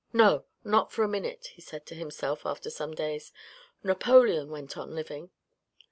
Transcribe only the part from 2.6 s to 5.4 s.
some days," Napoleon went on living."